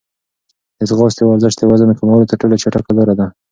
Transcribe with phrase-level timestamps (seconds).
[0.77, 3.27] د ځغاستې ورزش د وزن د کمولو تر ټولو چټکه لاره ده.